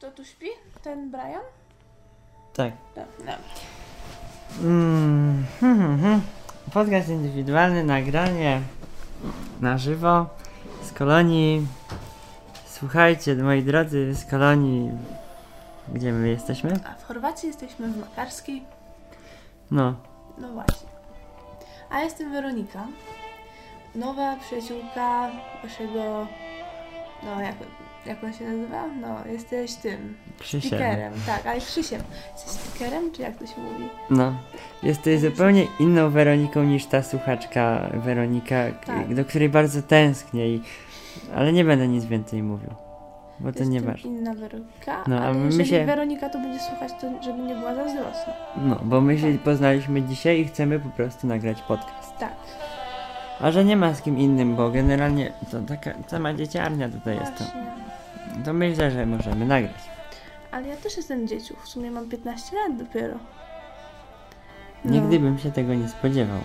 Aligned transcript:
Kto 0.00 0.10
tu 0.10 0.24
śpi? 0.24 0.46
Ten 0.82 1.10
Brian? 1.10 1.44
Tak. 2.52 2.72
Dobra. 2.96 3.36
Mm, 4.62 5.44
hmm, 5.60 5.78
hmm, 5.78 6.00
hmm. 6.00 6.20
Podcast 6.72 7.08
indywidualny, 7.08 7.84
nagranie 7.84 8.60
na 9.60 9.78
żywo 9.78 10.26
z 10.82 10.92
kolonii. 10.92 11.66
Słuchajcie, 12.66 13.34
moi 13.34 13.62
drodzy, 13.62 14.14
z 14.14 14.24
kolonii. 14.24 14.90
Gdzie 15.88 16.12
my 16.12 16.28
jesteśmy? 16.28 16.80
A 16.86 16.94
w 16.94 17.04
Chorwacji 17.04 17.46
jesteśmy 17.46 17.88
w 17.88 18.00
Makarskiej. 18.00 18.64
No, 19.70 19.94
No 20.38 20.48
właśnie. 20.52 20.88
A 21.90 22.00
jestem 22.00 22.32
Weronika. 22.32 22.86
Nowa 23.94 24.36
przyjaciółka 24.36 25.30
waszego... 25.62 26.26
No, 27.22 27.40
jak, 27.40 27.56
jak 28.06 28.24
on 28.24 28.32
się 28.32 28.44
nazywa? 28.44 28.86
No, 29.00 29.16
jesteś 29.32 29.74
tym. 29.74 30.16
Krzysiem. 30.38 30.70
Speakerem. 30.70 31.12
Tak, 31.26 31.46
ale 31.46 31.60
Krzysiem. 31.60 32.00
Jesteś 32.32 32.52
speakerem, 32.52 33.12
czy 33.12 33.22
jak 33.22 33.36
to 33.36 33.46
się 33.46 33.60
mówi? 33.60 33.84
No, 34.10 34.32
jesteś 34.82 35.20
zupełnie 35.20 35.66
inną 35.80 36.10
Weroniką 36.10 36.62
niż 36.64 36.86
ta 36.86 37.02
słuchaczka 37.02 37.90
Weronika, 37.94 38.56
Tak. 38.86 39.14
do 39.14 39.24
której 39.24 39.48
bardzo 39.48 39.82
tęsknię 39.82 40.48
i... 40.48 40.62
Ale 41.34 41.52
nie 41.52 41.64
będę 41.64 41.88
nic 41.88 42.04
więcej 42.04 42.42
mówił, 42.42 42.70
bo 43.40 43.52
to 43.52 43.58
Jestem 43.58 43.70
nie 43.70 43.80
ważne. 43.80 44.10
inna 44.10 44.34
Weronika, 44.34 45.04
No, 45.06 45.20
ale 45.20 45.34
my 45.34 45.44
jeżeli 45.46 45.68
się- 45.68 45.84
Weronika 45.86 46.28
to 46.28 46.38
będzie 46.38 46.58
słuchać, 46.60 46.92
to 47.00 47.22
żeby 47.22 47.38
nie 47.42 47.54
była 47.54 47.74
zazdrosna. 47.74 48.32
No, 48.56 48.80
bo 48.84 49.00
my 49.00 49.18
się 49.18 49.38
poznaliśmy 49.44 50.02
dzisiaj 50.02 50.40
i 50.40 50.44
chcemy 50.44 50.80
po 50.80 50.88
prostu 50.88 51.26
nagrać 51.26 51.62
podcast. 51.62 52.16
Tak. 52.18 52.32
A 53.40 53.50
że 53.50 53.64
nie 53.64 53.76
ma 53.76 53.94
z 53.94 54.02
kim 54.02 54.18
innym, 54.18 54.56
bo 54.56 54.70
generalnie 54.70 55.32
to 55.50 55.60
taka 55.62 55.90
sama 56.06 56.34
dzieciarnia 56.34 56.88
tutaj 56.88 57.16
jest. 57.16 57.36
To, 57.38 57.44
Właśnie. 57.44 57.60
To 58.44 58.52
myślę, 58.52 58.90
że 58.90 59.06
możemy 59.06 59.46
nagrać. 59.46 59.90
Ale 60.50 60.68
ja 60.68 60.76
też 60.76 60.96
jestem 60.96 61.28
dzieciu. 61.28 61.56
W 61.64 61.68
sumie 61.68 61.90
mam 61.90 62.08
15 62.08 62.56
lat 62.56 62.76
dopiero. 62.76 63.14
No. 64.84 64.90
Nigdy 64.90 65.20
bym 65.20 65.38
się 65.38 65.52
tego 65.52 65.74
nie 65.74 65.88
spodziewał. 65.88 66.40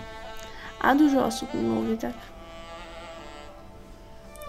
A 0.81 0.95
dużo 0.95 1.25
osób 1.25 1.53
mi 1.53 1.61
mówi 1.61 1.97
tak. 1.97 2.13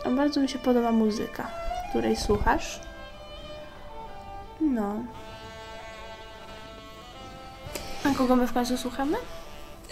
A 0.05 0.11
bardzo 0.11 0.41
mi 0.41 0.49
się 0.49 0.59
podoba 0.59 0.93
muzyka, 0.93 1.51
której 1.91 2.17
słuchasz. 2.17 2.81
No. 4.61 4.95
A 8.05 8.15
kogo 8.15 8.37
my 8.37 8.47
w 8.47 8.53
końcu 8.53 8.77
słuchamy? 8.77 9.17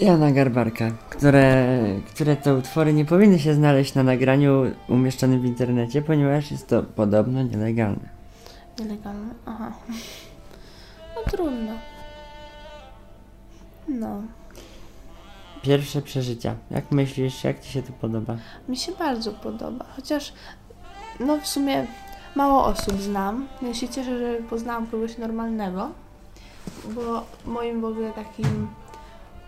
Jana 0.00 0.32
Garbarka, 0.32 0.90
które, 1.10 1.66
które 2.14 2.36
to 2.36 2.54
utwory 2.54 2.92
nie 2.92 3.04
powinny 3.04 3.38
się 3.38 3.54
znaleźć 3.54 3.94
na 3.94 4.02
nagraniu 4.02 4.62
umieszczonym 4.88 5.40
w 5.40 5.44
internecie, 5.44 6.02
ponieważ 6.02 6.50
jest 6.50 6.68
to 6.68 6.82
podobno 6.82 7.42
nielegalne. 7.42 8.08
Nielegalne. 8.78 9.34
Aha. 9.46 9.72
No 11.16 11.22
trudno. 11.30 11.72
No. 13.88 14.22
Pierwsze 15.62 16.02
przeżycia. 16.02 16.54
Jak 16.70 16.92
myślisz, 16.92 17.44
jak 17.44 17.60
ci 17.60 17.72
się 17.72 17.82
to 17.82 17.92
podoba? 17.92 18.36
Mi 18.68 18.76
się 18.76 18.92
bardzo 18.92 19.32
podoba. 19.32 19.84
Chociaż, 19.96 20.32
no 21.20 21.40
w 21.40 21.46
sumie 21.46 21.86
mało 22.36 22.64
osób 22.64 23.00
znam. 23.00 23.48
Ja 23.62 23.74
się 23.74 23.88
cieszę, 23.88 24.18
że 24.18 24.42
poznałam 24.42 24.86
kogoś 24.86 25.18
normalnego, 25.18 25.90
bo 26.94 27.26
moim 27.44 27.80
w 27.80 27.84
ogóle 27.84 28.12
takim 28.12 28.68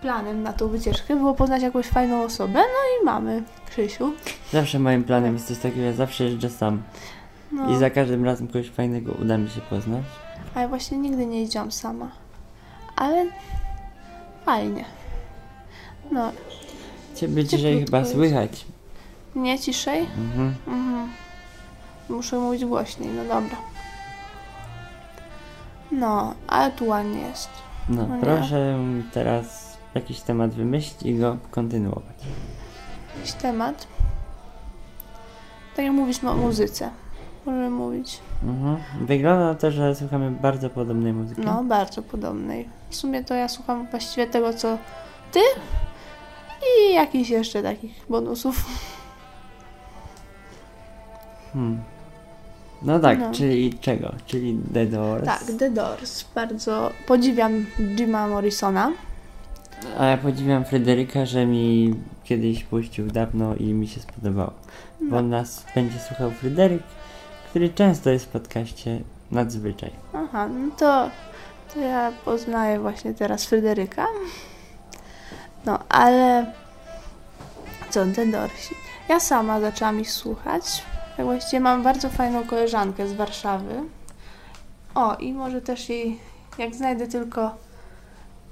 planem 0.06 0.42
na 0.42 0.52
tą 0.52 0.68
wycieczkę 0.68 1.16
było 1.16 1.34
poznać 1.34 1.62
jakąś 1.62 1.86
fajną 1.86 2.22
osobę. 2.22 2.54
No 2.54 3.02
i 3.02 3.04
mamy 3.04 3.42
Krzysiu. 3.70 4.12
Zawsze 4.52 4.78
moim 4.78 5.04
planem 5.04 5.34
jest 5.34 5.48
coś 5.48 5.58
takiego, 5.58 5.82
ja 5.82 5.92
zawsze 5.92 6.24
jeżdżę 6.24 6.50
sam. 6.50 6.82
No, 7.52 7.70
I 7.70 7.76
za 7.76 7.90
każdym 7.90 8.24
razem 8.24 8.46
kogoś 8.46 8.70
fajnego 8.70 9.12
uda 9.12 9.38
mi 9.38 9.50
się 9.50 9.60
poznać. 9.60 10.02
a 10.54 10.60
ja 10.60 10.68
właśnie 10.68 10.98
nigdy 10.98 11.26
nie 11.26 11.40
jeździłam 11.40 11.72
sama. 11.72 12.08
Ale 12.96 13.26
fajnie. 14.44 14.84
No, 16.12 16.32
Ciebie 17.14 17.44
Cieplutko 17.46 17.84
chyba 17.86 17.98
jest. 17.98 18.12
słychać. 18.12 18.64
nie 19.34 19.58
ciszej? 19.58 20.00
Mhm. 20.00 20.54
Mhm. 20.66 21.08
Muszę 22.08 22.38
mówić 22.38 22.64
głośniej, 22.64 23.08
no 23.16 23.22
dobra. 23.22 23.56
No, 25.92 26.34
ale 26.46 26.70
tu 26.72 26.86
ładnie 26.86 27.20
jest. 27.20 27.48
No, 27.88 28.06
No 28.06 28.16
nie. 28.16 28.22
proszę 28.22 28.78
teraz 29.12 29.65
jakiś 29.96 30.20
temat 30.20 30.54
wymyślić 30.54 31.02
i 31.02 31.18
go 31.18 31.36
kontynuować. 31.50 32.16
Jakiś 33.16 33.32
temat. 33.32 33.86
Tak 35.76 35.84
jak 35.84 35.94
mówisz 35.94 36.24
o 36.24 36.34
muzyce. 36.34 36.90
Możemy 37.46 37.70
mówić. 37.70 38.20
Mhm. 38.42 39.06
Wygląda 39.06 39.44
na 39.44 39.54
to, 39.54 39.70
że 39.70 39.94
słuchamy 39.94 40.30
bardzo 40.30 40.70
podobnej 40.70 41.12
muzyki. 41.12 41.40
No, 41.44 41.64
bardzo 41.64 42.02
podobnej. 42.02 42.68
W 42.90 42.96
sumie 42.96 43.24
to 43.24 43.34
ja 43.34 43.48
słucham 43.48 43.86
właściwie 43.90 44.26
tego, 44.26 44.54
co 44.54 44.78
ty 45.32 45.40
i 46.66 46.94
jakichś 46.94 47.30
jeszcze 47.30 47.62
takich 47.62 48.06
bonusów. 48.08 48.64
Hmm. 51.52 51.82
No 52.82 52.98
tak, 52.98 53.18
No. 53.18 53.32
czyli 53.32 53.74
czego? 53.80 54.12
Czyli 54.26 54.58
The 54.74 54.86
Doors. 54.86 55.24
Tak, 55.24 55.44
The 55.58 55.70
Doors. 55.70 56.24
Bardzo 56.34 56.90
podziwiam 57.06 57.66
Jima 57.96 58.28
Morrisona. 58.28 58.92
A 59.98 60.04
ja 60.06 60.16
podziwiam 60.16 60.64
Fryderyka, 60.64 61.26
że 61.26 61.46
mi 61.46 61.94
kiedyś 62.24 62.64
puścił 62.64 63.06
dawno 63.06 63.54
i 63.54 63.64
mi 63.64 63.88
się 63.88 64.00
spodobało. 64.00 64.52
Bo 65.00 65.16
No. 65.16 65.22
nas 65.22 65.64
będzie 65.74 65.98
słuchał 65.98 66.30
Fryderyk, 66.30 66.82
który 67.50 67.68
często 67.68 68.10
jest 68.10 68.24
w 68.24 68.28
podcaście 68.28 69.00
Nadzwyczaj. 69.30 69.90
Aha, 70.14 70.48
no 70.48 70.70
to, 70.76 71.10
to 71.74 71.80
ja 71.80 72.12
poznaję 72.24 72.80
właśnie 72.80 73.14
teraz 73.14 73.44
Fryderyka. 73.46 74.06
No, 75.64 75.78
ale 75.88 76.52
co, 77.90 78.04
The 78.14 78.26
Dorsi. 78.26 78.74
Ja 79.08 79.20
sama 79.20 79.60
zaczęłam 79.60 80.00
ich 80.00 80.10
słuchać. 80.12 80.82
Tak 81.16 81.26
właściwie 81.26 81.60
mam 81.60 81.82
bardzo 81.82 82.08
fajną 82.10 82.44
koleżankę 82.46 83.08
z 83.08 83.12
Warszawy. 83.12 83.74
O, 84.94 85.14
i 85.16 85.32
może 85.32 85.60
też 85.62 85.88
jej, 85.88 86.18
jak 86.58 86.74
znajdę 86.74 87.06
tylko 87.06 87.54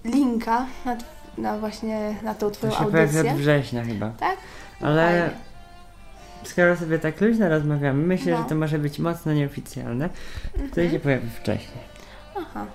linka 0.05 0.67
na, 0.85 0.97
na 1.39 1.59
właśnie 1.59 2.15
na 2.23 2.35
tą 2.35 2.47
To 2.47 2.51
twoją 2.51 2.73
się 2.73 2.79
pojawi 2.91 2.99
audycję. 3.17 3.31
od 3.33 3.37
września 3.39 3.85
chyba. 3.85 4.11
Tak? 4.11 4.37
To 4.81 4.87
Ale 4.87 5.07
fajnie. 5.09 5.31
skoro 6.45 6.77
sobie 6.77 6.99
tak 6.99 7.21
luźno 7.21 7.49
rozmawiamy, 7.49 8.07
myślę, 8.07 8.33
No. 8.33 8.39
że 8.43 8.49
to 8.49 8.55
może 8.55 8.79
być 8.79 8.99
mocno 8.99 9.33
nieoficjalne. 9.33 10.09
To 10.55 10.63
Mhm. 10.63 10.91
się 10.91 11.01
pojawi 11.01 11.31
wcześniej. 11.31 11.85
Aha. 12.39 12.67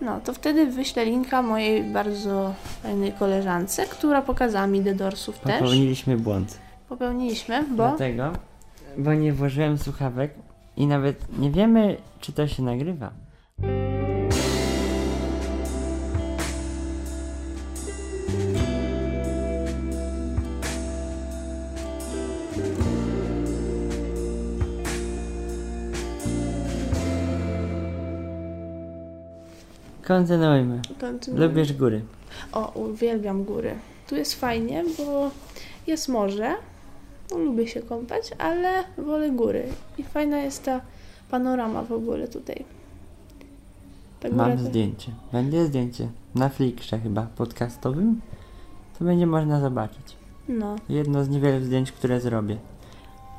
No, 0.00 0.20
to 0.20 0.32
wtedy 0.34 0.66
wyślę 0.66 1.04
linka 1.04 1.42
mojej 1.42 1.84
bardzo 1.84 2.54
fajnej 2.82 3.12
koleżance, 3.12 3.86
która 3.86 4.22
pokazała 4.22 4.66
mi 4.66 4.84
The 4.84 4.94
Doorsów 4.94 5.38
też. 5.38 5.52
Popełniliśmy 5.58 6.16
błąd. 6.16 6.58
Popełniliśmy, 6.88 7.62
bo... 7.62 7.88
Dlatego, 7.88 8.32
bo 8.98 9.14
nie 9.14 9.32
włożyłem 9.32 9.78
słuchawek 9.78 10.34
i 10.76 10.86
nawet 10.86 11.38
nie 11.38 11.50
wiemy, 11.50 11.96
czy 12.20 12.32
to 12.32 12.48
się 12.48 12.62
nagrywa. 12.62 13.10
Kontynuujmy. 30.08 30.80
Kontynuuj. 31.00 31.40
Lubisz 31.40 31.72
góry. 31.72 32.02
O, 32.52 32.72
uwielbiam 32.74 33.44
góry. 33.44 33.74
Tu 34.08 34.16
jest 34.16 34.34
fajnie, 34.34 34.84
bo 34.98 35.30
jest 35.86 36.08
morze. 36.08 36.54
No, 37.30 37.38
lubię 37.38 37.68
się 37.68 37.82
kąpać, 37.82 38.30
ale 38.38 38.84
wolę 38.98 39.30
góry. 39.30 39.62
I 39.98 40.02
fajna 40.02 40.38
jest 40.38 40.64
ta 40.64 40.80
panorama 41.30 41.82
w 41.82 41.92
ogóle 41.92 42.28
tutaj. 42.28 42.64
Ta 44.20 44.28
Mam 44.28 44.58
to- 44.58 44.64
zdjęcie. 44.64 45.12
Będzie 45.32 45.66
zdjęcie. 45.66 46.08
Na 46.34 46.48
Flickrze 46.48 46.98
chyba 46.98 47.22
podcastowym. 47.36 48.20
To 48.98 49.04
będzie 49.04 49.26
można 49.26 49.60
zobaczyć. 49.60 50.16
No, 50.48 50.76
Jedno 50.88 51.24
z 51.24 51.28
niewielu 51.28 51.64
zdjęć, 51.64 51.92
które 51.92 52.20
zrobię. 52.20 52.56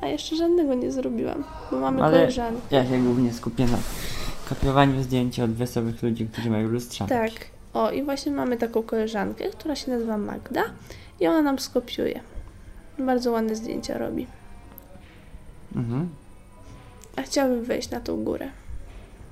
a 0.00 0.06
jeszcze 0.06 0.36
żadnego 0.36 0.74
nie 0.74 0.92
zrobiłam, 0.92 1.44
bo 1.70 1.80
mamy 1.80 2.02
Ale- 2.04 2.18
koleżankę. 2.18 2.60
Ja 2.70 2.86
się 2.86 2.98
głównie 3.04 3.32
skupię 3.32 3.64
na 3.66 3.78
kopiowaniu 4.48 5.02
zdjęć 5.02 5.40
od 5.40 5.50
wesołych 5.50 6.02
ludzi, 6.02 6.26
którzy 6.32 6.50
mają 6.50 6.68
lustrzanki. 6.68 7.14
Tak. 7.14 7.32
O, 7.74 7.90
i 7.90 8.02
właśnie 8.02 8.32
mamy 8.32 8.56
taką 8.56 8.82
koleżankę, 8.82 9.44
która 9.50 9.76
się 9.76 9.90
nazywa 9.90 10.18
Magda 10.18 10.62
i 11.20 11.26
ona 11.26 11.42
nam 11.42 11.58
skopiuje. 11.58 12.20
Bardzo 12.98 13.32
ładne 13.32 13.56
zdjęcia 13.56 13.98
robi. 13.98 14.26
Mhm. 15.76 16.08
A 17.16 17.22
chciałabym 17.22 17.64
wejść 17.64 17.90
na 17.90 18.00
tą 18.00 18.24
górę. 18.24 18.48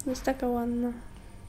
Jest 0.07 0.23
taka 0.23 0.49
ładna. 0.49 0.93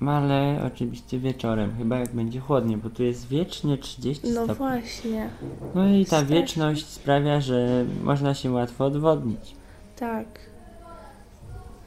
No 0.01 0.11
ale 0.11 0.61
oczywiście 0.67 1.19
wieczorem, 1.19 1.75
chyba 1.77 1.97
jak 1.99 2.09
będzie 2.13 2.39
chłodnie, 2.39 2.77
bo 2.77 2.89
tu 2.89 3.03
jest 3.03 3.27
wiecznie 3.27 3.77
30 3.77 4.27
No 4.27 4.33
stopni. 4.43 4.55
właśnie, 4.55 5.29
No 5.75 5.87
i 5.87 6.05
ta 6.05 6.07
Strasznie. 6.17 6.35
wieczność 6.35 6.85
sprawia, 6.87 7.41
że 7.41 7.85
można 8.03 8.33
się 8.33 8.51
łatwo 8.51 8.85
odwodnić. 8.85 9.55
tak. 9.99 10.25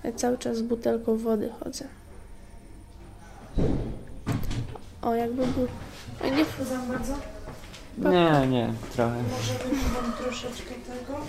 Ja 0.04 0.12
cały 0.12 0.38
czas 0.38 0.56
z 0.56 0.62
butelką 0.62 1.16
wody 1.16 1.50
chodzę. 1.60 1.84
O, 5.02 5.14
jakby 5.14 5.46
był... 5.46 5.68
Oj, 6.24 6.32
nie 6.32 6.44
za 6.64 6.76
bardzo? 6.76 7.14
Nie, 7.98 8.46
nie, 8.46 8.72
trochę. 8.92 9.22
Może 9.22 9.54
wam 9.94 10.12
troszeczkę 10.12 10.74
tego? 10.74 11.20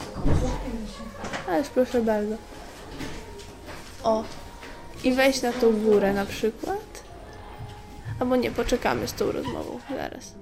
Ależ 1.47 1.69
proszę 1.69 2.01
bardzo. 2.01 2.35
O. 4.03 4.23
I 5.03 5.13
wejść 5.13 5.41
na 5.41 5.53
tą 5.53 5.71
górę 5.71 6.13
na 6.13 6.25
przykład. 6.25 7.03
Albo 8.19 8.35
nie, 8.35 8.51
poczekamy 8.51 9.07
z 9.07 9.13
tą 9.13 9.31
rozmową. 9.31 9.79
Zaraz. 9.89 10.33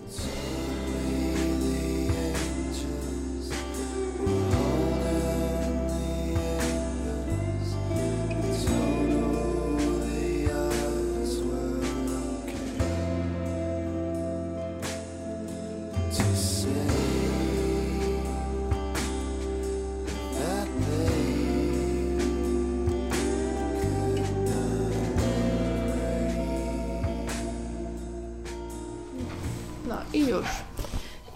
No 30.42 30.48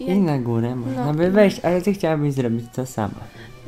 I 0.00 0.04
I 0.04 0.06
jak, 0.08 0.18
na 0.18 0.38
górę 0.38 0.76
można 0.76 1.06
No. 1.06 1.14
by 1.14 1.30
wejść, 1.30 1.60
ale 1.62 1.82
ty 1.82 1.92
chciałabyś 1.92 2.32
zrobić 2.34 2.66
to 2.74 2.86
sama. 2.86 3.20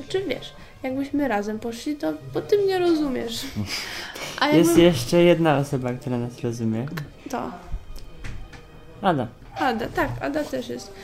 Czy 0.08 0.22
wiesz, 0.24 0.52
jakbyśmy 0.82 1.28
razem 1.28 1.58
poszli, 1.58 1.96
to 1.96 2.12
po 2.32 2.40
tym 2.40 2.66
nie 2.66 2.78
rozumiesz. 2.78 3.44
A 4.40 4.46
jakby... 4.46 4.58
Jest 4.58 4.78
jeszcze 4.78 5.22
jedna 5.22 5.56
osoba, 5.58 5.92
która 5.92 6.18
nas 6.18 6.40
rozumie. 6.40 6.86
To. 7.30 7.50
Ada. 9.02 9.26
Ada, 9.56 9.88
tak, 9.88 10.10
Ada 10.20 10.44
też 10.44 10.68
jest. 10.68 10.94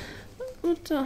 No 0.64 0.74
to... 0.84 1.04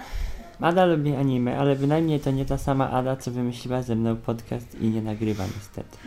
Ada 0.61 0.85
lubi 0.85 1.15
anime, 1.17 1.59
ale 1.59 1.77
bynajmniej 1.77 2.20
to 2.20 2.31
nie 2.31 2.44
ta 2.44 2.59
sama 2.59 2.91
Ada, 2.91 3.17
co 3.17 3.31
wymyśliła 3.31 3.82
ze 3.82 3.94
mną 3.97 4.17
podcast 4.17 4.81
i 4.81 4.87
nie 4.87 5.03
nagrywa 5.03 5.44
niestety. 5.55 5.99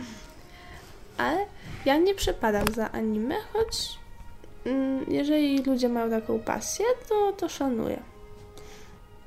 Ale 1.18 1.38
ja 1.84 1.96
nie 1.96 2.14
przepadam 2.14 2.64
za 2.74 2.90
anime, 2.92 3.34
choć 3.52 3.98
jeżeli 5.08 5.62
ludzie 5.62 5.88
mają 5.88 6.10
taką 6.10 6.38
pasję, 6.38 6.86
to, 7.08 7.32
to 7.32 7.48
szanuję. 7.48 8.00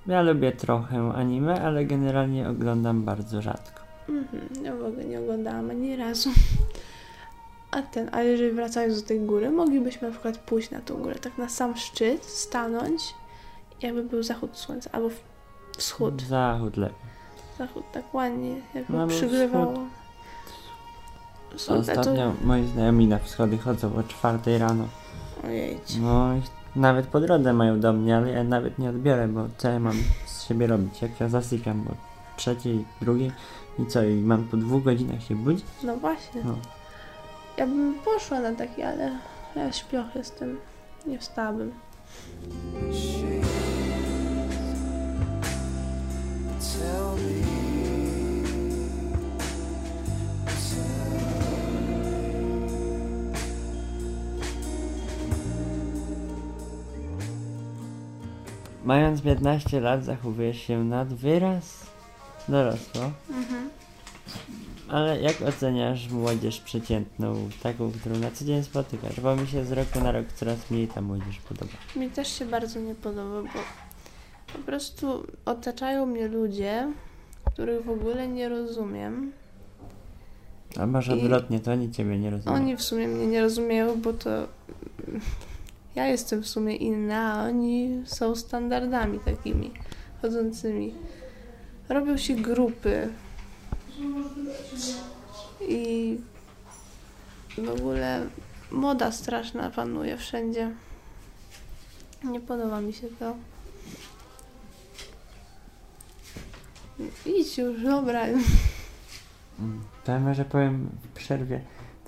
Ja 0.07 0.21
lubię 0.21 0.51
trochę 0.51 1.11
anime, 1.15 1.61
ale 1.61 1.85
generalnie 1.85 2.49
oglądam 2.49 3.03
bardzo 3.03 3.41
rzadko. 3.41 3.81
Mhm, 4.09 4.65
ja 4.65 4.75
w 4.75 4.85
ogóle 4.85 5.05
nie 5.05 5.19
oglądałam 5.19 5.69
ani 5.69 5.95
razu. 5.95 6.29
A 7.71 7.81
ten, 7.81 8.09
a 8.11 8.21
jeżeli 8.21 8.51
wracając 8.51 9.01
do 9.01 9.07
tej 9.07 9.19
góry, 9.19 9.49
moglibyśmy 9.49 10.07
na 10.07 10.13
przykład 10.13 10.37
pójść 10.37 10.71
na 10.71 10.79
tą 10.79 10.97
górę, 10.97 11.15
tak 11.15 11.37
na 11.37 11.49
sam 11.49 11.77
szczyt, 11.77 12.25
stanąć, 12.25 13.01
jakby 13.81 14.03
był 14.03 14.23
zachód 14.23 14.57
słońca, 14.57 14.89
albo 14.93 15.09
wschód. 15.77 16.21
Zachód 16.21 16.77
lepiej. 16.77 17.11
Zachód 17.57 17.83
tak 17.91 18.13
ładnie, 18.13 18.55
jakby 18.73 18.93
No, 18.93 19.07
przygrywało. 19.07 19.73
To... 19.73 19.87
Ostatnio 21.75 22.33
moi 22.43 22.67
znajomi 22.67 23.07
na 23.07 23.19
wschody 23.19 23.57
chodzą 23.57 23.95
o 23.95 24.03
czwartej 24.03 24.57
rano. 24.57 24.87
Ojejcie. 25.45 25.99
No 25.99 26.35
i 26.35 26.41
nawet 26.79 27.07
po 27.07 27.19
drodze 27.19 27.53
mają 27.53 27.79
do 27.79 27.93
mnie, 27.93 28.17
ale 28.17 28.31
ja 28.31 28.43
nawet 28.43 28.79
nie 28.79 28.89
odbiorę, 28.89 29.27
bo 29.27 29.47
co 29.57 29.69
ja 29.69 29.79
mam 29.79 29.95
z 30.25 30.43
siebie 30.43 30.67
robić? 30.67 31.01
Jak 31.01 31.19
ja 31.19 31.29
zasypiam 31.29 31.87
o 31.87 31.91
trzeciej, 32.37 32.85
drugiej 33.01 33.31
i 33.79 33.85
co? 33.85 34.03
I 34.03 34.13
mam 34.15 34.43
po 34.43 34.57
dwóch 34.57 34.83
godzinach 34.83 35.23
się 35.23 35.35
budzić? 35.35 35.65
No 35.83 35.97
właśnie. 35.97 36.41
No. 36.43 36.55
Ja 37.57 37.67
bym 37.67 37.95
poszła 38.05 38.39
na 38.39 38.55
taki, 38.55 38.83
ale 38.83 39.11
ja 39.55 39.71
śpioch 39.71 40.15
jestem. 40.15 40.57
Nie 41.05 41.19
wstałabym. 41.19 41.71
Tell 46.59 47.15
me, 47.15 47.60
Mając 58.85 59.21
15 59.21 59.79
lat 59.79 60.03
zachowujesz 60.05 60.57
się 60.61 60.83
nad 60.83 61.13
wyraz 61.13 61.85
dorosło, 62.49 63.11
Mhm. 63.29 63.69
ale 64.89 65.21
jak 65.21 65.41
oceniasz 65.41 66.09
młodzież 66.09 66.59
przeciętną, 66.61 67.49
taką, 67.63 67.91
którą 67.91 68.15
na 68.15 68.31
co 68.31 68.45
dzień 68.45 68.63
spotykasz? 68.63 69.19
Bo 69.19 69.35
mi 69.35 69.47
się 69.47 69.65
z 69.65 69.71
roku 69.71 69.99
na 69.99 70.11
rok 70.11 70.25
coraz 70.35 70.71
mniej 70.71 70.87
ta 70.87 71.01
młodzież 71.01 71.37
podoba. 71.49 71.71
Mi 71.95 72.09
też 72.09 72.27
się 72.39 72.45
bardzo 72.45 72.79
nie 72.79 72.95
podoba, 72.95 73.41
bo 73.41 73.59
po 74.53 74.59
prostu 74.59 75.27
otaczają 75.45 76.05
mnie 76.05 76.27
ludzie, 76.27 76.91
których 77.53 77.85
w 77.85 77.89
ogóle 77.89 78.27
nie 78.27 78.49
rozumiem. 78.49 79.31
A 80.79 80.85
masz 80.85 81.09
odwrotnie, 81.09 81.59
to 81.59 81.71
oni 81.71 81.91
ciebie 81.91 82.19
nie 82.19 82.29
rozumieją. 82.29 82.61
Oni 82.63 82.77
w 82.77 82.81
sumie 82.81 83.07
mnie 83.07 83.27
nie 83.27 83.41
rozumieją, 83.41 84.01
bo 84.01 84.13
to 84.13 84.29
ja 85.95 86.07
jestem 86.07 86.43
w 86.43 86.47
sumie 86.47 86.75
inna, 86.75 87.33
a 87.33 87.43
oni 87.43 88.01
są 88.05 88.35
standardami 88.35 89.19
takimi 89.19 89.71
chodzącymi. 90.21 90.93
Robią 91.89 92.17
się 92.17 92.35
grupy 92.35 93.09
i 95.67 96.17
w 97.57 97.69
ogóle 97.69 98.27
moda 98.71 99.11
straszna 99.11 99.69
panuje 99.69 100.17
wszędzie. 100.17 100.71
Nie 102.23 102.39
podoba 102.39 102.81
mi 102.81 102.93
się 102.93 103.07
to. 103.19 103.35
Idź 107.25 107.57
już, 107.57 107.83
dobra. 107.83 108.25
To 110.03 110.11
ja 110.11 110.19
może 110.19 110.45
powiem 110.45 110.89
w 111.03 111.07
przerwie 111.17 111.61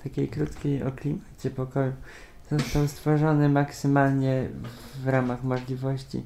takiej 0.04 0.28
krótkiej 0.28 0.82
o 0.82 0.92
klimacie 0.92 1.50
pokoju. 1.56 1.92
Został 2.50 2.88
stworzony 2.88 3.48
maksymalnie 3.48 4.48
w 5.04 5.08
ramach 5.08 5.44
możliwości 5.44 6.22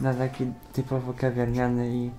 na 0.00 0.14
taki 0.14 0.46
typowo 0.72 1.12
kawiarniany 1.12 1.96
i 1.96 2.10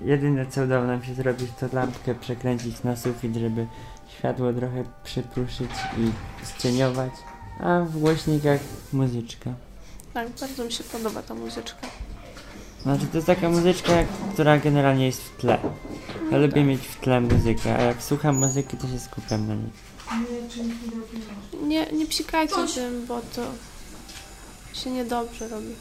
jedyne 0.00 0.46
co 0.46 0.62
udało 0.62 0.84
nam 0.84 1.04
się 1.04 1.14
zrobić 1.14 1.50
to 1.60 1.66
lampkę 1.72 2.14
przekręcić 2.14 2.82
na 2.82 2.96
sufit, 2.96 3.36
żeby 3.36 3.66
światło 4.08 4.52
trochę 4.52 4.84
przypruszyć 5.04 5.70
i 5.98 6.10
zcieniować, 6.46 7.12
a 7.60 7.80
w 7.80 7.98
głośnikach 7.98 8.60
muzyczka. 8.92 9.50
Tak, 10.14 10.28
bardzo 10.40 10.64
mi 10.64 10.72
się 10.72 10.84
podoba 10.84 11.22
ta 11.22 11.34
muzyczka. 11.34 11.86
Znaczy 12.84 13.06
to 13.06 13.18
jest 13.18 13.26
taka 13.26 13.48
muzyczka, 13.48 13.92
która 14.32 14.58
generalnie 14.58 15.06
jest 15.06 15.22
w 15.22 15.36
tle. 15.36 15.58
Ja 16.30 16.38
lubię 16.38 16.64
mieć 16.64 16.80
w 16.80 17.00
tle 17.00 17.20
muzykę, 17.20 17.76
a 17.78 17.82
jak 17.82 18.02
słucham 18.02 18.36
muzyki 18.36 18.76
to 18.76 18.88
się 18.88 19.00
skupiam 19.00 19.48
na 19.48 19.54
niej. 19.54 19.70
Nie, 21.62 21.86
nie 21.92 22.06
psikajcie 22.06 22.54
tym, 22.74 23.06
bo 23.06 23.20
to 23.20 23.42
się 24.72 24.90
niedobrze 24.90 25.48
robi. 25.48 25.74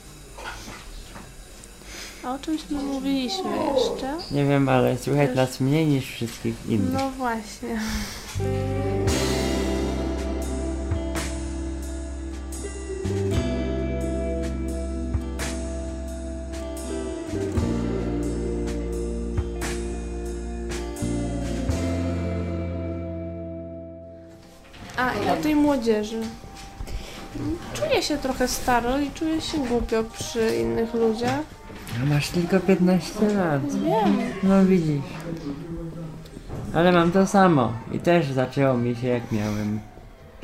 A 2.23 2.33
o 2.33 2.39
czymś 2.39 2.61
my 2.69 2.83
mówiliśmy 2.83 3.49
jeszcze? 3.75 4.17
Nie 4.31 4.45
wiem, 4.45 4.69
ale 4.69 4.97
słychać 4.97 5.35
nas 5.35 5.59
mniej 5.59 5.87
niż 5.87 6.05
wszystkich 6.05 6.55
innych. 6.69 6.93
No 6.93 7.11
właśnie. 7.11 7.79
Młodzieży. 25.73 26.21
Czuję 27.73 28.03
się 28.03 28.17
trochę 28.17 28.47
staro 28.47 28.99
i 28.99 29.11
czuję 29.11 29.41
się 29.41 29.57
głupio 29.57 30.03
przy 30.03 30.55
innych 30.55 30.93
ludziach. 30.93 31.41
Masz 32.05 32.29
tylko 32.29 32.59
15 32.59 33.27
lat. 33.35 33.75
Wiem. 33.75 34.17
No 34.43 34.65
widzisz. 34.65 35.03
Ale 36.73 36.91
mam 36.91 37.11
to 37.11 37.27
samo. 37.27 37.73
I 37.91 37.99
też 37.99 38.31
zaczęło 38.31 38.77
mi 38.77 38.95
się 38.95 39.07
jak 39.07 39.31
miałem 39.31 39.79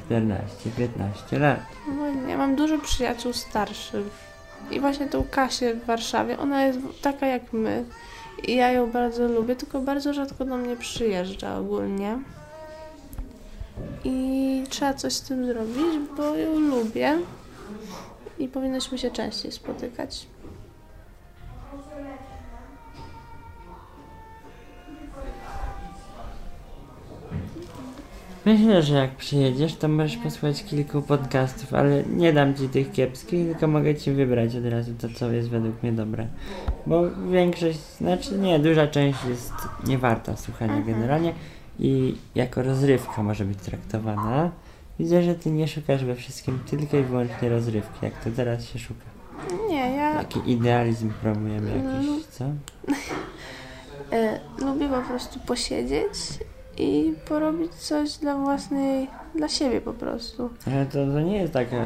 14-15 0.09 1.39
lat. 1.39 1.59
No, 1.87 2.29
ja 2.29 2.37
mam 2.37 2.55
dużo 2.55 2.77
przyjaciół 2.79 3.33
starszych. 3.33 4.29
I 4.71 4.79
właśnie 4.79 5.07
tą 5.07 5.23
Kasię 5.31 5.73
w 5.73 5.85
Warszawie, 5.85 6.39
ona 6.39 6.65
jest 6.65 6.79
taka 7.01 7.25
jak 7.25 7.53
my. 7.53 7.85
I 8.43 8.55
ja 8.55 8.71
ją 8.71 8.91
bardzo 8.91 9.27
lubię, 9.27 9.55
tylko 9.55 9.81
bardzo 9.81 10.13
rzadko 10.13 10.45
do 10.45 10.57
mnie 10.57 10.75
przyjeżdża 10.75 11.57
ogólnie. 11.57 12.17
I 14.03 14.63
trzeba 14.69 14.93
coś 14.93 15.13
z 15.13 15.21
tym 15.21 15.45
zrobić, 15.45 16.09
bo 16.17 16.35
ją 16.35 16.59
lubię. 16.59 17.17
I 18.39 18.47
powinnyśmy 18.47 18.97
się 18.97 19.11
częściej 19.11 19.51
spotykać. 19.51 20.27
Myślę, 28.45 28.83
że 28.83 28.95
jak 28.95 29.11
przyjedziesz, 29.11 29.75
to 29.75 29.87
możesz 29.87 30.17
posłuchać 30.17 30.63
kilku 30.63 31.01
podcastów, 31.01 31.73
ale 31.73 32.03
nie 32.03 32.33
dam 32.33 32.55
ci 32.55 32.69
tych 32.69 32.91
kiepskich, 32.91 33.47
tylko 33.47 33.67
mogę 33.67 33.95
ci 33.95 34.11
wybrać 34.11 34.55
od 34.55 34.65
razu 34.65 34.91
to, 35.01 35.07
co 35.15 35.31
jest 35.31 35.49
według 35.49 35.83
mnie 35.83 35.91
dobre. 35.91 36.27
Bo 36.87 37.03
większość, 37.31 37.79
znaczy 37.79 38.37
nie, 38.37 38.59
duża 38.59 38.87
część 38.87 39.19
jest 39.29 39.53
niewarta 39.87 40.37
słuchania 40.37 40.81
generalnie 40.81 41.33
i 41.79 42.15
jako 42.35 42.63
rozrywka 42.63 43.23
może 43.23 43.45
być 43.45 43.57
traktowana. 43.57 44.51
Widzę, 44.99 45.23
że 45.23 45.35
ty 45.35 45.51
nie 45.51 45.67
szukasz 45.67 46.05
we 46.05 46.15
wszystkim 46.15 46.59
tylko 46.69 46.97
i 46.97 47.03
wyłącznie 47.03 47.49
rozrywki, 47.49 48.05
jak 48.05 48.23
to 48.23 48.29
teraz 48.35 48.65
się 48.65 48.79
szuka. 48.79 49.05
Nie, 49.69 49.95
ja 49.95 50.13
Jaki 50.13 50.51
idealizm 50.51 51.11
promujemy 51.21 51.69
jakiś, 51.69 52.25
co? 52.25 52.45
e, 54.17 54.39
lubię 54.57 54.89
po 54.89 55.01
prostu 55.01 55.39
posiedzieć 55.39 56.13
i 56.77 57.13
porobić 57.27 57.73
coś 57.73 58.17
dla 58.17 58.37
własnej, 58.37 59.07
dla 59.35 59.47
siebie 59.47 59.81
po 59.81 59.93
prostu. 59.93 60.49
Ale 60.67 60.85
to, 60.85 60.91
to 60.91 61.21
nie 61.21 61.37
jest 61.37 61.53
taka 61.53 61.85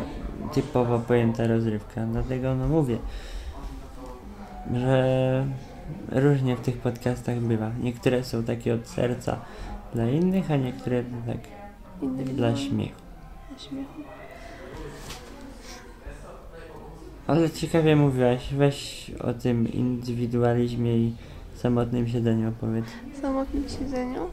typowo 0.54 1.00
pojęta 1.00 1.48
rozrywka, 1.48 2.02
dlatego 2.12 2.56
no 2.56 2.68
mówię, 2.68 2.98
że 4.74 5.46
różnie 6.12 6.56
w 6.56 6.62
tych 6.62 6.78
podcastach 6.78 7.40
bywa. 7.40 7.72
Niektóre 7.82 8.24
są 8.24 8.44
takie 8.44 8.74
od 8.74 8.88
serca 8.88 9.40
dla 9.94 10.10
innych, 10.10 10.52
a 10.52 10.56
niektóre 10.56 11.04
tak 11.04 11.38
dla 12.36 12.56
śmiechu. 12.56 12.96
dla 13.50 13.60
śmiechu. 13.60 14.02
Ale 17.28 17.50
ciekawie 17.50 17.96
mówiłaś, 17.96 18.54
weź 18.54 19.12
o 19.20 19.34
tym 19.34 19.74
indywidualizmie 19.74 20.98
i 20.98 21.16
samotnym 21.56 22.08
siedzeniu 22.08 22.50
opowiedz. 22.50 22.86
Samotnym 23.22 23.70
siedzeniu 23.70 24.30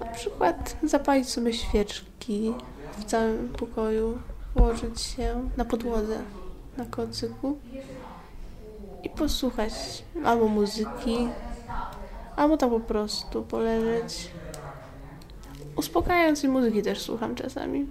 na 0.00 0.06
przykład 0.06 0.76
zapalić 0.82 1.28
sobie 1.28 1.52
świeczki 1.52 2.52
w 2.98 3.04
całym 3.04 3.48
pokoju, 3.48 4.18
położyć 4.54 5.00
się 5.00 5.48
na 5.56 5.64
podłodze, 5.64 6.18
na 6.76 6.84
kocyku 6.84 7.58
i 9.02 9.10
posłuchać 9.10 9.72
albo 10.24 10.48
muzyki, 10.48 11.28
albo 12.36 12.56
tak 12.56 12.70
po 12.70 12.80
prostu 12.80 13.42
poleżeć. 13.42 14.30
Uspokajającej 15.78 16.50
muzyki 16.50 16.82
też 16.82 17.00
słucham 17.00 17.34
czasami, 17.34 17.86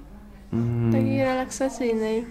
Mm, 0.53 0.91
takiej 0.94 1.24
relaksacyjnej. 1.24 2.25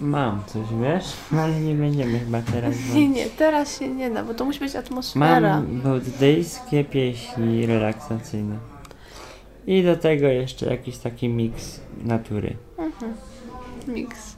mam 0.00 0.42
coś, 0.46 0.62
wiesz? 0.82 1.04
Ale 1.40 1.60
nie 1.60 1.74
będziemy 1.74 2.18
chyba 2.18 2.42
teraz. 2.42 2.74
Bo... 2.88 2.94
Nie, 2.98 3.08
nie, 3.08 3.26
teraz 3.26 3.78
się 3.78 3.88
nie 3.88 4.10
da, 4.10 4.24
bo 4.24 4.34
to 4.34 4.44
musi 4.44 4.60
być 4.60 4.76
atmosfera. 4.76 5.40
Mam 5.40 5.66
buddyjskie 5.66 6.84
pieśni 6.84 7.66
relaksacyjne. 7.66 8.56
I 9.66 9.82
do 9.82 9.96
tego 9.96 10.26
jeszcze 10.26 10.66
jakiś 10.66 10.98
taki 10.98 11.28
miks 11.28 11.80
natury. 12.04 12.56
Mhm. 12.78 13.12
Miks. 13.88 14.36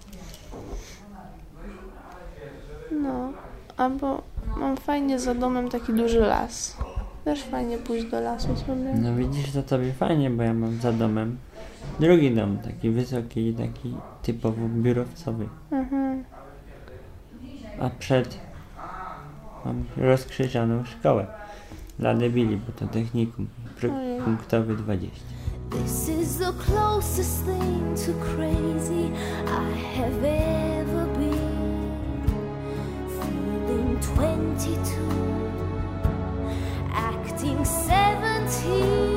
No, 2.90 3.32
albo 3.76 4.22
mam 4.56 4.76
fajnie 4.76 5.18
za 5.18 5.34
domem 5.34 5.68
taki 5.68 5.92
duży 5.92 6.20
las. 6.20 6.76
Też 7.25 7.43
fajnie 7.43 7.78
pójść 7.78 8.04
do 8.11 8.21
lasu 8.21 8.57
sobie. 8.57 8.95
No 9.02 9.14
widzisz, 9.16 9.52
to 9.52 9.62
tobie 9.62 9.93
fajnie, 9.93 10.31
bo 10.31 10.43
ja 10.43 10.54
mam 10.54 10.76
za 10.76 10.93
domem 10.93 11.37
drugi 12.00 12.35
dom, 12.35 12.59
taki 12.59 12.90
wysoki, 12.90 13.54
taki 13.54 13.95
typowo 14.23 14.69
biurowcowy. 14.69 15.49
Mhm. 15.71 16.25
A 17.81 17.90
przed 17.90 18.38
mam 19.64 19.85
rozkrzyżaną 19.97 20.85
szkołę 20.85 21.26
dla 21.99 22.14
debili, 22.14 22.57
bo 22.57 22.73
to 22.73 22.87
technikum 22.87 23.47
pr- 23.81 24.25
punktowy 24.25 24.76
20. 24.76 25.11
This 25.71 26.09
is 26.09 26.38
the 26.38 26.52
closest 26.52 27.45
thing 27.45 27.99
to 28.07 28.12
crazy 28.37 29.11
I 29.47 29.99
have 29.99 30.25
ever 30.25 31.07
been. 31.19 31.90
Feeling 33.09 33.99
22, 34.00 35.33
seventeen. 37.64 39.13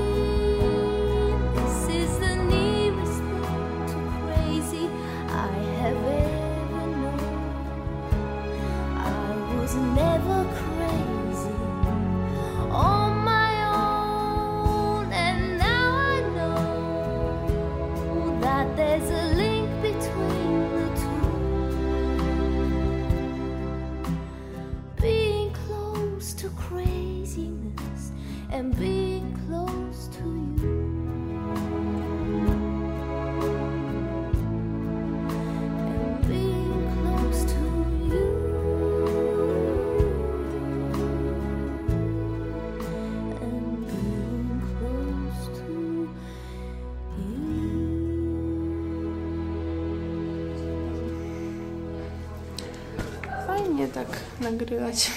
Fajnie 53.58 53.88
tak 53.88 54.08
nagrywać. 54.42 55.12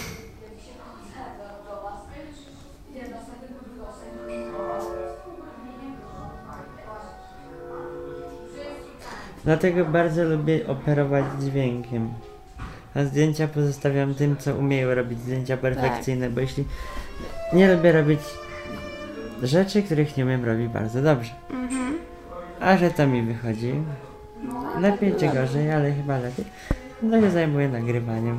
Dlatego 9.44 9.84
bardzo 9.84 10.24
lubię 10.24 10.66
operować 10.66 11.24
dźwiękiem. 11.40 12.14
A 12.94 13.04
zdjęcia 13.04 13.48
pozostawiam 13.48 14.14
tym, 14.14 14.36
co 14.36 14.54
umieją 14.54 14.94
robić 14.94 15.20
zdjęcia 15.20 15.56
perfekcyjne, 15.56 16.30
bo 16.30 16.40
jeśli 16.40 16.64
nie 17.52 17.74
lubię 17.74 17.92
robić 17.92 18.20
rzeczy, 19.42 19.82
których 19.82 20.16
nie 20.16 20.24
umiem 20.24 20.44
robić 20.44 20.68
bardzo 20.68 21.02
dobrze. 21.02 21.30
Mhm. 21.50 21.98
A 22.60 22.76
że 22.76 22.90
to 22.90 23.06
mi 23.06 23.22
wychodzi, 23.22 23.74
lepiej 24.80 25.14
czy 25.14 25.28
gorzej, 25.28 25.72
ale 25.72 25.92
chyba 25.92 26.18
lepiej, 26.18 26.44
no 27.02 27.20
się 27.20 27.30
zajmuję 27.30 27.68
nagrywaniem 27.68 28.38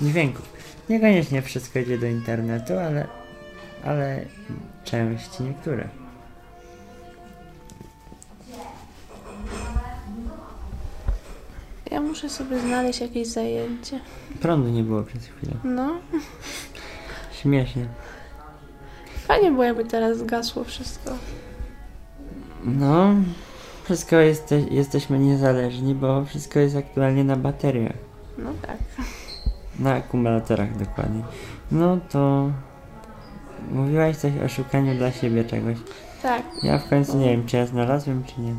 dźwięków. 0.00 0.52
Niekoniecznie 0.88 1.42
wszystko 1.42 1.78
idzie 1.78 1.98
do 1.98 2.06
internetu, 2.06 2.78
ale, 2.78 3.06
ale 3.84 4.24
części 4.84 5.42
niektóre. 5.42 5.88
Ja 11.90 12.00
muszę 12.00 12.28
sobie 12.28 12.58
znaleźć 12.60 13.00
jakieś 13.00 13.28
zajęcie. 13.28 14.00
Prądu 14.40 14.68
nie 14.68 14.82
było 14.82 15.02
przez 15.02 15.26
chwilę. 15.26 15.52
No, 15.64 16.00
Śmiesznie. 17.42 17.86
fajnie 19.26 19.50
było 19.50 19.64
jakby 19.64 19.84
teraz 19.84 20.18
zgasło 20.18 20.64
wszystko. 20.64 21.10
No, 22.64 23.14
wszystko 23.84 24.16
jeste, 24.16 24.60
jesteśmy 24.60 25.18
niezależni, 25.18 25.94
bo 25.94 26.24
wszystko 26.24 26.58
jest 26.58 26.76
aktualnie 26.76 27.24
na 27.24 27.36
bateriach. 27.36 27.96
No 28.38 28.50
tak. 28.66 28.76
Na 29.78 29.94
akumulatorach 29.94 30.78
dokładnie. 30.78 31.22
No 31.72 31.98
to 32.10 32.50
mówiłaś 33.72 34.16
coś 34.16 34.32
o 34.46 34.48
szukaniu 34.48 34.94
dla 34.94 35.12
siebie 35.12 35.44
czegoś. 35.44 35.76
Tak, 36.22 36.42
Ja 36.62 36.78
w 36.78 36.88
końcu 36.88 37.16
nie 37.18 37.30
wiem, 37.30 37.46
czy 37.46 37.56
ja 37.56 37.66
znalazłem, 37.66 38.24
czy 38.24 38.40
nie. 38.40 38.54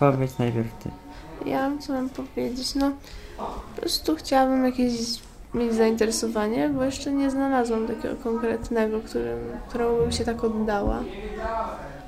Powiedz 0.00 0.38
najpierw 0.38 0.68
ty. 0.82 0.90
ja 1.46 1.70
co 1.80 1.92
mam 1.92 2.08
powiedzieć, 2.08 2.74
no 2.74 2.92
po 3.36 3.80
prostu 3.80 4.16
chciałabym 4.16 4.64
jakieś 4.64 4.92
mieć 5.54 5.74
zainteresowanie, 5.74 6.68
bo 6.68 6.84
jeszcze 6.84 7.12
nie 7.12 7.30
znalazłam 7.30 7.86
takiego 7.86 8.16
konkretnego, 8.16 9.00
którym, 9.00 9.38
któremu 9.68 9.96
bym 9.96 10.12
się 10.12 10.24
tak 10.24 10.44
oddała. 10.44 11.00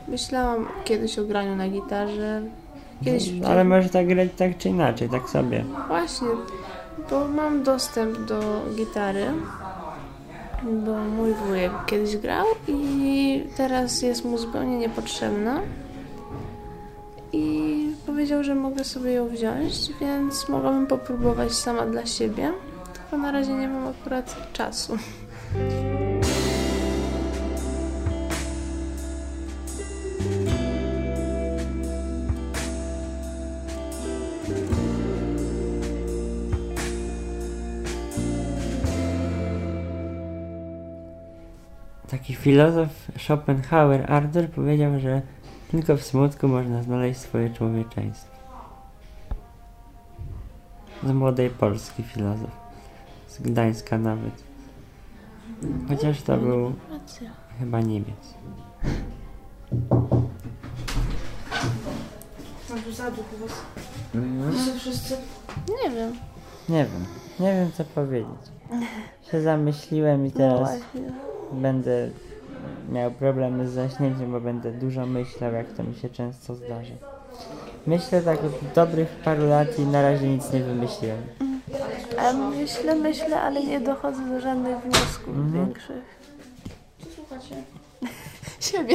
Myślałam 0.09 0.67
kiedyś 0.85 1.19
o 1.19 1.25
graniu 1.25 1.57
na 1.57 1.69
gitarze, 1.69 2.43
kiedyś... 3.05 3.31
No, 3.33 3.49
ale 3.49 3.65
może 3.65 3.89
tak 3.89 4.07
grać 4.07 4.29
tak 4.37 4.59
czy 4.59 4.69
inaczej, 4.69 5.09
tak 5.09 5.31
sobie. 5.31 5.65
Właśnie, 5.89 6.29
bo 7.11 7.29
mam 7.29 7.63
dostęp 7.63 8.19
do 8.19 8.63
gitary, 8.77 9.27
bo 10.63 10.99
mój 10.99 11.35
wujek 11.35 11.73
kiedyś 11.87 12.17
grał 12.17 12.47
i 12.69 13.47
teraz 13.57 14.03
jest 14.03 14.25
mu 14.25 14.39
zupełnie 14.39 14.79
niepotrzebna. 14.79 15.61
I 17.33 17.77
powiedział, 18.07 18.45
że 18.45 18.55
mogę 18.55 18.85
sobie 18.85 19.13
ją 19.13 19.29
wziąć, 19.29 19.75
więc 20.01 20.49
mogłabym 20.49 20.87
popróbować 20.87 21.53
sama 21.53 21.87
dla 21.87 22.07
siebie. 22.07 22.53
Tylko 22.95 23.19
na 23.19 23.33
razie 23.33 23.53
nie 23.53 23.69
mam 23.69 23.87
akurat 23.87 24.53
czasu. 24.53 24.99
Taki 42.19 42.35
filozof 42.35 42.89
Schopenhauer 43.19 44.13
Arthur 44.13 44.49
powiedział, 44.49 45.01
że 45.01 45.23
tylko 45.71 45.97
w 45.97 46.03
smutku 46.03 46.49
można 46.49 46.83
znaleźć 46.83 47.21
swoje 47.21 47.51
człowieczeństwo. 47.51 48.37
Z 51.05 51.13
młodej 51.13 51.51
Polski 51.51 52.03
filozof. 52.03 52.51
Z 53.29 53.39
Gdańska 53.39 53.99
nawet. 53.99 54.43
Chociaż 55.89 56.23
to 56.23 56.37
był 56.37 56.73
chyba 57.59 57.81
Niemiec. 57.81 58.35
Mam 62.71 62.83
tu 62.85 62.93
zaduch 62.93 63.27
was. 63.41 63.53
Mhm. 64.15 64.79
Wszyscy. 64.79 65.17
Nie 65.85 65.91
wiem. 65.91 66.13
Nie 66.69 66.85
wiem. 66.85 67.05
Nie 67.41 67.53
wiem 67.53 67.73
co 67.73 67.85
powiedzieć. 67.85 68.41
Się 69.31 69.41
zamyśliłem 69.41 70.27
i 70.27 70.29
No 70.29 70.35
teraz 70.37 70.59
właśnie. 70.59 71.13
Będę 71.53 72.11
miał 72.89 73.11
problemy 73.11 73.69
z 73.69 73.73
zaśnięciem, 73.73 74.33
bo 74.33 74.41
będę 74.41 74.73
dużo 74.73 75.07
myślał, 75.07 75.53
jak 75.53 75.73
to 75.73 75.83
mi 75.83 75.95
się 75.95 76.09
często 76.09 76.55
zdarza. 76.55 76.95
Myślę 77.87 78.23
tak 78.23 78.39
od 78.45 78.53
dobrych 78.75 79.09
paru 79.09 79.49
lat 79.49 79.79
i 79.79 79.83
na 79.87 80.03
razie 80.03 80.29
nic 80.29 80.53
nie 80.53 80.61
wymyśliłem. 80.63 81.19
A 82.19 82.33
myślę, 82.33 82.95
myślę, 82.97 83.41
ale 83.41 83.63
nie 83.65 83.81
dochodzę 83.81 84.29
do 84.29 84.41
żadnych 84.41 84.79
wniosków 84.81 85.29
Mhm. 85.37 85.53
większych. 85.67 86.05
Co 87.01 87.07
słuchacie? 87.17 87.55
Siebie. 88.61 88.95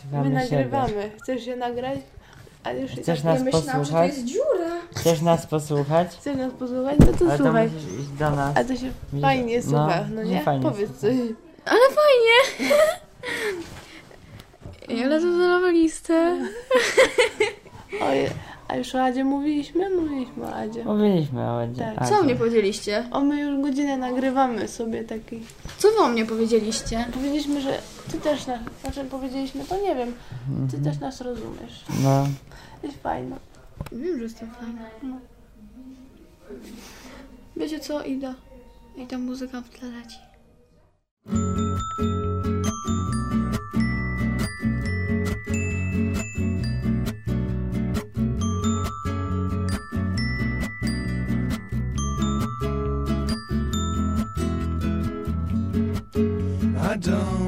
Słuchamy 0.00 0.30
My 0.30 0.40
siebie. 0.40 0.56
nagrywamy. 0.56 1.10
Chcesz 1.22 1.44
się 1.44 1.56
nagrać? 1.56 1.98
Ale 2.66 2.80
już 2.80 2.92
i 2.92 2.96
Chcesz 2.96 3.18
tak 3.18 3.24
nas 3.24 3.38
ja 3.38 3.44
myślałam, 3.44 3.66
że 3.66 3.72
to 3.72 3.78
posłuchać? 3.78 4.08
jest 4.08 4.24
dziura. 4.24 4.70
Chcesz 4.96 5.20
nas 5.22 5.46
posłuchać? 5.46 6.08
chcesz 6.08 6.36
nas 6.36 6.52
posłuchać? 6.52 6.96
No 6.98 7.06
to 7.06 7.24
Ale 7.28 7.38
to 7.38 7.44
słuchaj. 7.44 7.68
musisz 7.70 8.00
iść 8.00 8.08
do 8.08 8.30
nas. 8.30 8.56
A 8.56 8.64
to 8.64 8.76
się 8.76 8.90
Musisz- 9.12 9.22
fajnie 9.22 9.56
no, 9.56 9.62
słucha, 9.62 10.04
no 10.14 10.22
nie 10.22 10.30
nie? 10.30 10.40
fajnie 10.42 10.62
Powiedz 10.70 10.90
coś. 10.98 11.14
Ale 11.64 11.80
fajnie! 11.88 12.68
Ja 14.88 15.06
lecę 15.06 15.32
za 15.32 15.38
nową 15.48 15.66
listę. 15.70 16.36
Oj, 18.02 18.26
a 18.68 18.76
już 18.76 18.94
o 18.94 19.04
Adzie 19.04 19.24
mówiliśmy? 19.24 19.90
Mówiliśmy 20.00 20.44
o 20.46 20.54
Adzie. 20.54 20.84
Mówiliśmy 20.84 21.50
o 21.50 21.62
Edzie. 21.64 21.82
Tak. 21.82 21.94
A, 21.96 22.04
Co 22.08 22.16
to- 22.16 22.22
mnie 22.24 22.36
powiedzieliście? 22.36 23.08
O, 23.10 23.20
my 23.20 23.40
już 23.40 23.62
godzinę 23.62 23.96
nagrywamy 23.96 24.68
sobie 24.68 25.04
taki. 25.04 25.40
Co 25.78 25.88
wy 25.88 25.98
o 25.98 26.08
mnie 26.08 26.24
powiedzieliście? 26.26 27.04
Powiedzieliśmy, 27.14 27.60
że 27.60 27.78
ty 28.12 28.18
też 28.18 28.46
nas, 28.46 28.60
znaczy 28.82 29.04
powiedzieliśmy, 29.04 29.64
to 29.64 29.80
nie 29.82 29.94
wiem, 29.94 30.12
ty 30.70 30.76
Mhm. 30.76 30.84
też 30.84 30.98
nas 31.00 31.20
rozumiesz. 31.20 31.84
No, 32.04 32.26
Jest 32.82 33.02
fajno. 33.02 33.36
Wiem, 33.92 34.16
że 34.16 34.22
jestem 34.22 34.50
fajna. 34.50 34.82
No. 35.02 35.16
Wiecie 37.56 37.80
co? 37.80 38.02
Idę. 38.04 38.34
I 38.96 39.06
ta 39.06 39.18
muzyka 39.18 39.60
w 39.60 39.68
tle 39.68 39.88
leci. 39.88 40.18
Don't 56.96 57.45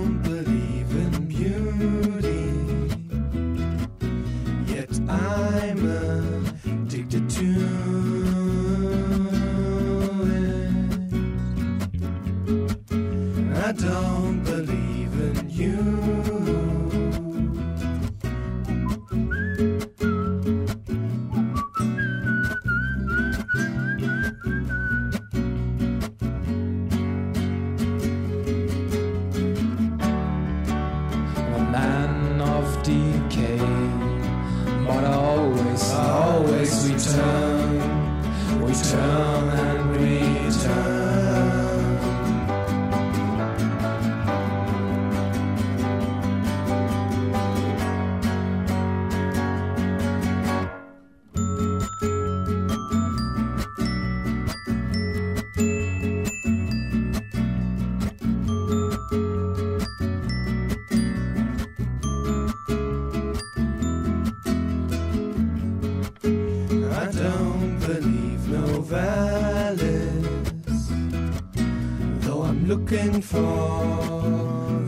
looking 72.69 73.23
for 73.23 73.39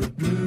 the 0.01 0.13
blue 0.19 0.40